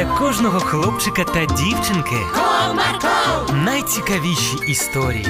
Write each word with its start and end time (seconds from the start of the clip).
Для 0.00 0.18
кожного 0.18 0.60
хлопчика 0.60 1.24
та 1.24 1.44
дівчинки 1.44 2.16
Comarco, 2.34 3.54
найцікавіші 3.64 4.56
історії. 4.68 5.26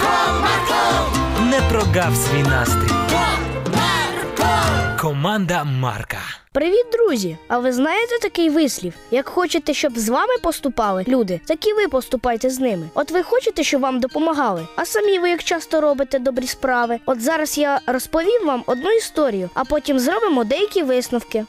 Comarco, 0.00 1.46
Не 1.50 1.60
прогав 1.70 2.16
свій 2.16 2.42
настрій. 2.42 2.94
Comarco. 3.10 5.00
Команда 5.00 5.64
Марка. 5.64 6.18
Привіт, 6.52 6.86
друзі! 6.92 7.36
А 7.48 7.58
ви 7.58 7.72
знаєте 7.72 8.18
такий 8.22 8.50
вислів? 8.50 8.94
Як 9.10 9.28
хочете, 9.28 9.74
щоб 9.74 9.98
з 9.98 10.08
вами 10.08 10.34
поступали 10.42 11.04
люди, 11.08 11.40
так 11.46 11.66
і 11.66 11.72
ви 11.72 11.88
поступайте 11.88 12.50
з 12.50 12.60
ними. 12.60 12.88
От 12.94 13.10
ви 13.10 13.22
хочете, 13.22 13.62
щоб 13.62 13.80
вам 13.80 14.00
допомагали, 14.00 14.66
а 14.76 14.84
самі 14.84 15.18
ви 15.18 15.30
як 15.30 15.44
часто 15.44 15.80
робите 15.80 16.18
добрі 16.18 16.46
справи. 16.46 16.98
От 17.06 17.22
зараз 17.22 17.58
я 17.58 17.80
розповім 17.86 18.46
вам 18.46 18.64
одну 18.66 18.90
історію, 18.90 19.50
а 19.54 19.64
потім 19.64 19.98
зробимо 19.98 20.44
деякі 20.44 20.82
висновки. 20.82 21.44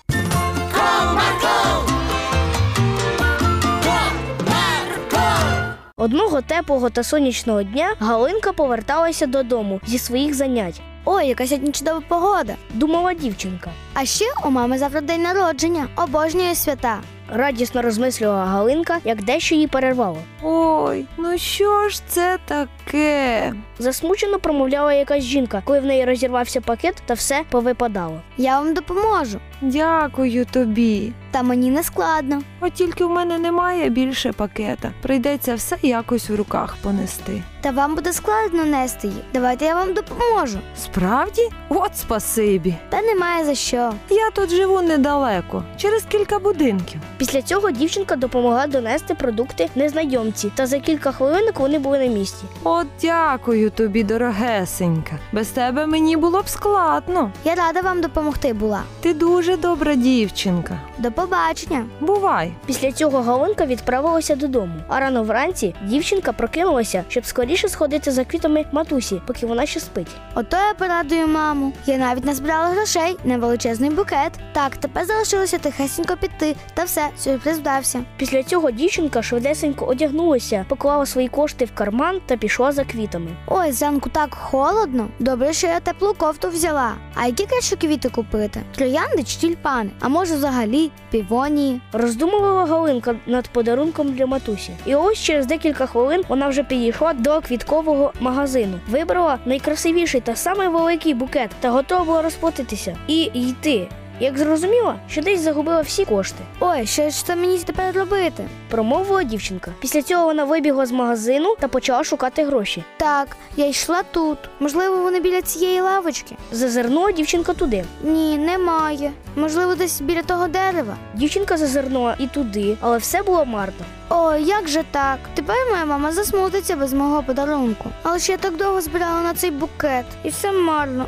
Одного 6.00 6.42
теплого 6.42 6.90
та 6.90 7.04
сонячного 7.04 7.64
дня 7.64 7.96
Галинка 8.00 8.54
поверталася 8.54 9.26
додому 9.26 9.82
зі 9.86 9.98
своїх 9.98 10.34
занять. 10.34 10.82
Ой, 11.06 11.28
яка 11.28 11.48
сьогодні 11.48 11.72
чудова 11.72 12.02
погода. 12.08 12.56
Думала 12.74 13.14
дівчинка. 13.14 13.72
А 13.94 14.06
ще 14.06 14.26
у 14.46 14.50
мами 14.50 14.78
завтра 14.78 15.02
день 15.02 15.22
народження. 15.22 15.88
Обожнює 15.96 16.56
свята. 16.56 17.00
Радісно 17.30 17.82
розмислювала 17.82 18.46
Галинка, 18.46 18.98
як 19.04 19.24
дещо 19.24 19.56
її 19.56 19.68
перервало. 19.68 20.18
Ой, 20.44 21.06
ну 21.18 21.38
що 21.38 21.90
ж 21.90 22.02
це 22.08 22.38
таке? 22.46 23.54
Засмучено 23.80 24.40
промовляла 24.40 24.94
якась 24.94 25.24
жінка, 25.24 25.62
коли 25.66 25.80
в 25.80 25.86
неї 25.86 26.06
розірвався 26.06 26.62
пакет 26.62 26.96
та 27.06 27.14
все 27.14 27.44
повипадало. 27.50 28.22
Я 28.38 28.60
вам 28.60 28.74
допоможу. 28.74 29.40
Дякую 29.62 30.46
тобі. 30.46 31.14
Та 31.36 31.44
мені 31.44 31.72
не 31.72 31.84
складно. 31.84 32.42
От 32.62 32.74
тільки 32.74 33.06
в 33.06 33.10
мене 33.10 33.38
немає 33.38 33.90
більше 33.90 34.32
пакета. 34.32 34.92
Прийдеться 35.02 35.56
все 35.56 35.78
якось 35.82 36.30
в 36.30 36.36
руках 36.36 36.76
понести. 36.82 37.44
Та 37.62 37.72
вам 37.72 37.96
буде 37.96 38.14
складно 38.14 38.64
нести 38.66 39.08
їх. 39.08 39.24
Давайте 39.34 39.66
я 39.66 39.76
вам 39.76 39.94
допоможу. 39.94 40.60
Справді? 40.78 41.50
От 41.70 41.98
спасибі. 41.98 42.76
Та 42.90 43.02
немає 43.02 43.46
за 43.46 43.56
що. 43.56 43.94
Я 44.10 44.32
тут 44.34 44.50
живу 44.50 44.82
недалеко, 44.82 45.64
через 45.78 46.04
кілька 46.04 46.40
будинків. 46.40 47.02
Після 47.18 47.42
цього 47.42 47.72
дівчинка 47.72 48.16
допомогла 48.16 48.68
донести 48.68 49.16
продукти 49.16 49.70
незнайомці, 49.76 50.52
та 50.56 50.66
за 50.68 50.80
кілька 50.80 51.12
хвилинок 51.12 51.60
вони 51.60 51.80
були 51.80 52.00
на 52.00 52.06
місці. 52.06 52.46
От 52.64 52.88
дякую 53.02 53.70
тобі, 53.70 54.04
дорогесенька. 54.04 55.20
Без 55.32 55.48
тебе 55.48 55.86
мені 55.86 56.18
було 56.18 56.42
б 56.42 56.50
складно. 56.50 57.32
Я 57.46 57.56
рада 57.56 57.82
вам 57.82 58.02
допомогти 58.02 58.54
була. 58.54 58.82
Ти 59.02 59.14
дуже 59.14 59.58
добра 59.58 59.96
дівчинка. 59.96 60.80
До 60.98 61.12
побачення. 61.26 61.86
Бувай. 62.00 62.54
Після 62.66 62.92
цього 62.92 63.22
Галинка 63.22 63.66
відправилася 63.66 64.36
додому. 64.36 64.74
А 64.88 65.00
рано 65.00 65.24
вранці 65.24 65.76
дівчинка 65.84 66.32
прокинулася, 66.34 67.04
щоб 67.08 67.26
скоріше 67.26 67.70
сходити 67.70 68.12
за 68.12 68.26
квітами 68.26 68.66
матусі, 68.72 69.22
поки 69.28 69.46
вона 69.46 69.66
ще 69.66 69.80
спить. 69.80 70.08
Ото 70.36 70.58
я 70.58 70.74
порадую 70.74 71.28
маму. 71.28 71.74
Я 71.86 71.98
навіть 71.98 72.26
назбирала 72.26 72.68
грошей 72.68 73.18
на 73.24 73.38
величезний 73.38 73.90
букет. 73.90 74.32
Так, 74.54 74.78
тепер 74.78 75.06
залишилося 75.06 75.58
тихесенько 75.58 76.18
піти. 76.18 76.56
Та 76.74 76.84
все, 76.84 77.08
сюрприз 77.18 77.58
вдався. 77.60 78.04
Після 78.18 78.44
цього 78.44 78.72
дівчинка 78.72 79.24
швидесенько 79.24 79.86
одягнулася, 79.86 80.66
поклала 80.70 81.06
свої 81.06 81.28
кошти 81.28 81.66
в 81.66 81.72
карман 81.76 82.22
та 82.26 82.38
пішла 82.38 82.72
за 82.72 82.84
квітами. 82.84 83.32
Ой, 83.48 83.72
зранку 83.72 84.10
так 84.10 84.34
холодно. 84.36 85.08
Добре, 85.20 85.54
що 85.54 85.68
я 85.68 85.80
теплу 85.80 86.14
кофту 86.18 86.50
взяла. 86.50 86.92
А 87.16 87.26
які 87.28 87.46
краще 87.46 87.76
квіти 87.76 88.10
купити? 88.10 88.62
Троянди 88.76 89.24
чи 89.24 89.40
тюльпани? 89.40 89.90
А 90.00 90.08
може 90.08 90.36
взагалі 90.36 90.92
півонії? 91.16 91.82
Роздумувала 91.94 92.66
Галинка 92.66 93.16
над 93.26 93.48
подарунком 93.48 94.14
для 94.14 94.26
матусі. 94.26 94.72
І 94.86 94.96
ось 94.96 95.20
через 95.20 95.46
декілька 95.46 95.86
хвилин 95.86 96.24
вона 96.28 96.48
вже 96.48 96.64
підійшла 96.64 97.14
до 97.14 97.42
квіткового 97.42 98.14
магазину, 98.20 98.80
вибрала 98.90 99.38
найкрасивіший 99.46 100.22
та 100.22 100.36
самий 100.36 100.68
великий 100.68 101.14
букет 101.14 101.50
та 101.60 101.70
готова 101.70 102.04
була 102.04 102.22
розплатитися 102.22 102.98
і 103.08 103.24
йти. 103.24 103.88
Як 104.20 104.38
зрозуміла, 104.38 104.96
що 105.10 105.22
десь 105.22 105.40
загубила 105.42 105.82
всі 105.82 106.06
кошти, 106.06 106.38
Ой, 106.60 106.86
що 106.88 107.10
ж 107.10 107.26
це 107.26 107.36
мені 107.36 107.58
тепер 107.58 107.96
робити? 107.96 108.44
промовила 108.70 109.24
дівчинка. 109.24 109.72
Після 109.80 110.02
цього 110.02 110.26
вона 110.26 110.44
вибігла 110.44 110.86
з 110.86 110.92
магазину 110.92 111.56
та 111.60 111.68
почала 111.68 112.04
шукати 112.04 112.44
гроші. 112.46 112.84
Так, 112.98 113.28
я 113.58 113.68
йшла 113.68 114.04
тут. 114.04 114.38
Можливо, 114.60 114.98
вони 115.04 115.20
біля 115.20 115.42
цієї 115.42 115.82
лавочки? 115.82 116.36
Зазирнула 116.52 117.12
дівчинка 117.12 117.54
туди. 117.54 117.86
Ні, 118.04 118.38
немає. 118.38 119.12
Можливо, 119.36 119.76
десь 119.76 120.02
біля 120.02 120.22
того 120.22 120.48
дерева. 120.48 120.96
Дівчинка 121.14 121.58
зазирнула 121.58 122.16
і 122.20 122.28
туди, 122.28 122.78
але 122.82 122.98
все 122.98 123.22
було 123.24 123.46
марно. 123.46 123.86
Ой, 124.10 124.44
як 124.44 124.68
же 124.68 124.84
так? 124.92 125.20
Тепер 125.34 125.56
моя 125.72 125.86
мама 125.86 126.12
засмутиться 126.12 126.76
без 126.76 126.94
мого 126.94 127.24
подарунку. 127.24 127.90
Але 128.04 128.20
ж 128.20 128.32
я 128.32 128.38
так 128.38 128.58
довго 128.58 128.82
збирала 128.82 129.22
на 129.22 129.34
цей 129.34 129.52
букет, 129.52 130.06
і 130.24 130.30
все 130.30 130.52
марно. 130.52 131.06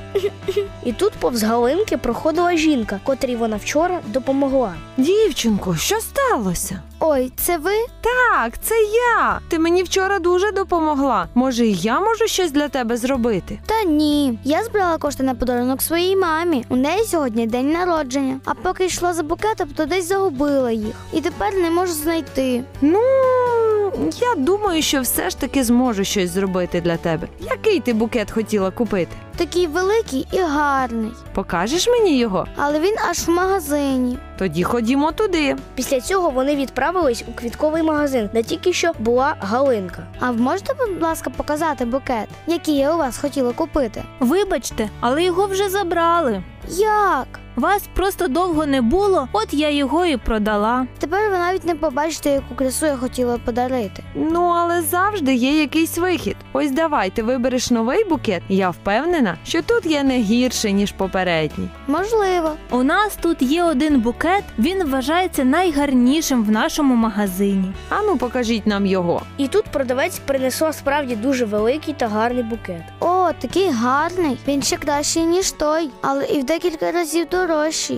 І 0.84 0.94
тут 0.94 1.14
повз 1.14 1.44
Галинки 1.44 1.98
проходила 1.98 2.56
жінка, 2.56 2.97
котрій 3.04 3.36
вона 3.36 3.58
вчора 3.58 4.00
допомогла. 4.08 4.74
Дівчинко, 4.98 5.76
що 5.76 5.96
сталося? 6.00 6.82
Ой, 7.00 7.32
це 7.36 7.58
ви? 7.58 7.72
Так, 8.02 8.54
це 8.64 8.76
я. 9.18 9.40
Ти 9.50 9.60
мені 9.60 9.84
вчора 9.84 10.20
дуже 10.20 10.52
допомогла. 10.52 11.28
Може, 11.36 11.66
і 11.66 11.74
я 11.74 12.00
можу 12.00 12.28
щось 12.28 12.52
для 12.52 12.68
тебе 12.68 12.98
зробити? 12.98 13.60
Та 13.66 13.84
ні. 13.84 14.40
Я 14.44 14.64
збирала 14.64 14.98
кошти 14.98 15.24
на 15.24 15.36
подарунок 15.36 15.82
своїй 15.82 16.16
мамі. 16.16 16.66
У 16.70 16.76
неї 16.76 17.04
сьогодні 17.06 17.48
день 17.48 17.72
народження. 17.72 18.40
А 18.46 18.54
поки 18.54 18.86
йшла 18.86 19.14
за 19.14 19.24
букетом, 19.24 19.70
то 19.76 19.86
десь 19.86 20.08
загубила 20.08 20.72
їх. 20.72 20.96
І 21.14 21.22
тепер 21.22 21.54
не 21.54 21.70
можу 21.70 21.94
знайти. 21.94 22.64
Ну, 22.82 23.00
я 24.20 24.36
думаю, 24.38 24.82
що 24.82 25.02
все 25.02 25.30
ж 25.30 25.38
таки 25.40 25.64
зможу 25.64 26.04
щось 26.04 26.30
зробити 26.30 26.82
для 26.82 26.98
тебе. 26.98 27.28
Який 27.40 27.80
ти 27.80 27.94
букет 27.94 28.32
хотіла 28.32 28.72
купити? 28.72 29.16
Такий 29.38 29.68
великий 29.68 30.28
і 30.32 30.38
гарний. 30.38 31.12
Покажеш 31.34 31.88
мені 31.88 32.18
його? 32.18 32.48
Але 32.56 32.80
він 32.80 32.96
аж 33.10 33.28
в 33.28 33.30
магазині. 33.30 34.18
Тоді 34.38 34.64
ходімо 34.64 35.12
туди. 35.12 35.56
Після 35.76 36.02
цього 36.02 36.30
вони 36.30 36.56
відправились 36.56 37.24
у 37.28 37.32
квітковий 37.34 37.84
магазин, 37.84 38.30
де 38.34 38.44
тільки 38.44 38.74
що 38.74 38.92
була 39.00 39.36
Галинка. 39.40 40.08
А 40.20 40.32
ви 40.32 40.38
можете, 40.42 40.74
будь 40.74 41.02
ласка, 41.04 41.30
показати 41.30 41.86
букет, 41.86 42.28
який 42.48 42.76
я 42.76 42.94
у 42.96 42.98
вас 42.98 43.18
хотіла 43.18 43.54
купити? 43.54 44.04
Вибачте, 44.20 44.90
але 45.00 45.24
його 45.24 45.48
вже 45.48 45.70
забрали. 45.70 46.44
Як? 46.70 47.28
Вас 47.58 47.84
просто 47.94 48.28
довго 48.28 48.66
не 48.66 48.82
було, 48.82 49.28
от 49.32 49.54
я 49.54 49.70
його 49.70 50.06
і 50.06 50.18
продала. 50.18 50.88
Тепер 51.00 51.32
ви 51.32 51.38
навіть 51.38 51.66
не 51.66 51.76
побачите, 51.76 52.30
яку 52.30 52.56
красу 52.56 52.86
я 52.86 52.96
хотіла 52.96 53.38
подарити. 53.38 54.04
Ну, 54.16 54.42
але 54.58 54.82
завжди 54.82 55.34
є 55.34 55.60
якийсь 55.60 55.98
вихід. 55.98 56.36
Ось 56.54 56.72
давай, 56.72 57.10
ти 57.10 57.24
вибереш 57.24 57.72
новий 57.72 58.04
букет. 58.04 58.44
Я 58.50 58.70
впевнена, 58.70 59.38
що 59.46 59.62
тут 59.62 59.86
є 59.86 60.04
не 60.04 60.18
гірше, 60.20 60.72
ніж 60.72 60.92
попередній. 60.92 61.70
Можливо. 61.88 62.52
У 62.72 62.84
нас 62.84 63.18
тут 63.22 63.42
є 63.42 63.64
один 63.64 64.02
букет, 64.02 64.44
він 64.60 64.84
вважається 64.84 65.44
найгарнішим 65.44 66.44
в 66.44 66.52
нашому 66.52 66.96
магазині. 66.96 67.74
Ану, 67.90 68.18
покажіть 68.18 68.68
нам 68.68 68.86
його. 68.86 69.22
І 69.38 69.48
тут 69.48 69.66
продавець 69.66 70.20
принесла 70.20 70.74
справді 70.74 71.16
дуже 71.16 71.46
великий 71.46 71.94
та 71.94 72.08
гарний 72.08 72.44
букет. 72.44 72.84
О, 73.00 73.30
такий 73.40 73.70
гарний. 73.70 74.38
Він 74.48 74.62
ще 74.62 74.78
кращий, 74.78 75.24
ніж 75.24 75.52
той, 75.52 75.90
але 76.02 76.26
і 76.26 76.40
в 76.40 76.44
декілька 76.44 76.92
разів 76.92 77.28
дорожчий. 77.32 77.47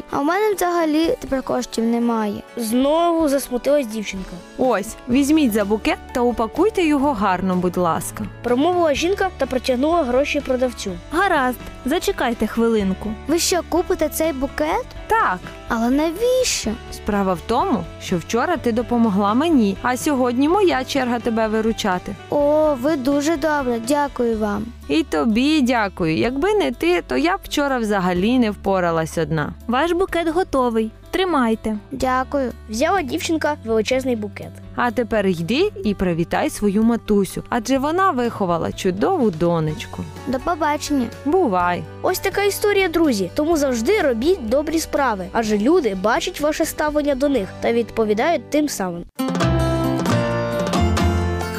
А 0.09 0.19
в 0.19 0.23
мене 0.23 0.53
взагалі 0.53 1.15
тепер 1.19 1.43
коштів 1.43 1.83
немає. 1.83 2.43
Знову 2.57 3.29
засмутилась 3.29 3.87
дівчинка. 3.87 4.31
Ось, 4.61 4.95
візьміть 5.09 5.53
за 5.53 5.65
букет 5.65 5.97
та 6.13 6.21
упакуйте 6.21 6.85
його 6.85 7.13
гарно, 7.13 7.55
будь 7.55 7.77
ласка. 7.77 8.23
Промовила 8.43 8.93
жінка 8.93 9.29
та 9.37 9.45
протягнула 9.45 10.03
гроші 10.03 10.39
продавцю. 10.39 10.91
Гаразд, 11.11 11.57
зачекайте 11.85 12.47
хвилинку. 12.47 13.11
Ви 13.27 13.39
що, 13.39 13.59
купите 13.69 14.09
цей 14.09 14.33
букет? 14.33 14.85
Так, 15.07 15.37
Але 15.67 15.89
навіщо? 15.89 16.71
справа 16.91 17.33
в 17.33 17.39
тому, 17.47 17.83
що 18.01 18.17
вчора 18.17 18.57
ти 18.57 18.71
допомогла 18.71 19.33
мені, 19.33 19.77
а 19.81 19.97
сьогодні 19.97 20.50
моя 20.50 20.83
черга 20.83 21.19
тебе 21.19 21.47
виручати. 21.47 22.15
О, 22.29 22.75
ви 22.81 22.95
дуже 22.95 23.38
добре, 23.38 23.79
дякую 23.88 24.38
вам. 24.38 24.65
І 24.88 25.03
тобі 25.03 25.62
дякую. 25.62 26.17
Якби 26.17 26.53
не 26.53 26.71
ти, 26.71 27.01
то 27.07 27.17
я 27.17 27.38
б 27.38 27.39
вчора 27.44 27.77
взагалі 27.77 28.39
не 28.39 28.51
впоралась 28.51 29.17
одна. 29.17 29.53
Ваш 29.67 29.91
букет 29.91 30.27
готовий. 30.27 30.91
Тримайте. 31.11 31.77
Дякую. 31.91 32.51
Взяла 32.69 33.01
дівчинка 33.01 33.56
величезний 33.65 34.15
букет. 34.15 34.51
А 34.75 34.91
тепер 34.91 35.27
йди 35.27 35.71
і 35.83 35.94
привітай 35.94 36.50
свою 36.50 36.83
матусю, 36.83 37.44
адже 37.50 37.77
вона 37.77 38.11
виховала 38.11 38.71
чудову 38.71 39.31
донечку. 39.31 40.03
До 40.27 40.39
побачення. 40.39 41.07
Бувай! 41.25 41.83
Ось 42.01 42.19
така 42.19 42.44
історія, 42.44 42.88
друзі. 42.88 43.31
Тому 43.35 43.57
завжди 43.57 44.01
робіть 44.01 44.50
добрі 44.50 44.79
справи, 44.79 45.25
адже 45.31 45.57
люди 45.57 45.95
бачать 45.95 46.41
ваше 46.41 46.65
ставлення 46.65 47.15
до 47.15 47.29
них 47.29 47.50
та 47.62 47.73
відповідають 47.73 48.50
тим 48.50 48.69
самим. 48.69 49.03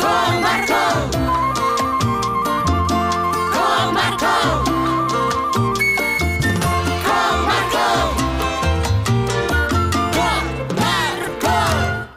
Comarco, 0.00 0.69